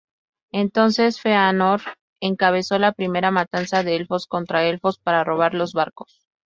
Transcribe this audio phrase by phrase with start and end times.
[0.51, 1.81] Entonces Fëanor
[2.21, 6.25] encabezó la Primera Matanza de elfos contra elfos, para robar los barcos.